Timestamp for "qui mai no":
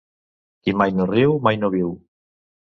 0.67-1.05